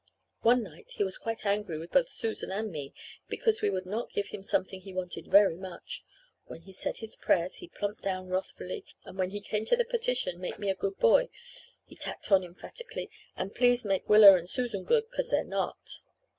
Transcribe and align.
"One 0.41 0.63
night 0.63 0.93
he 0.97 1.03
was 1.03 1.19
quite 1.19 1.45
angry 1.45 1.77
with 1.77 1.91
both 1.91 2.09
Susan 2.09 2.49
and 2.51 2.71
me 2.71 2.91
because 3.27 3.61
we 3.61 3.69
would 3.69 3.85
not 3.85 4.09
give 4.09 4.29
him 4.29 4.41
something 4.41 4.81
he 4.81 4.95
wanted 4.95 5.27
very 5.27 5.55
much. 5.57 6.03
When 6.45 6.61
he 6.61 6.73
said 6.73 6.97
his 6.97 7.15
prayers 7.15 7.57
he 7.57 7.67
plumped 7.67 8.01
down 8.01 8.27
wrathfully, 8.29 8.83
and 9.05 9.15
when 9.15 9.29
he 9.29 9.41
came 9.41 9.63
to 9.65 9.75
the 9.75 9.85
petition 9.85 10.39
'Make 10.41 10.57
me 10.57 10.71
a 10.71 10.75
good 10.75 10.97
boy' 10.97 11.29
he 11.85 11.95
tacked 11.95 12.31
on 12.31 12.43
emphatically, 12.43 13.11
'and 13.37 13.53
please 13.53 13.85
make 13.85 14.09
Willa 14.09 14.33
and 14.37 14.49
Susan 14.49 14.85
good, 14.85 15.03
'cause 15.11 15.29
they're 15.29 15.43
not.' 15.43 15.99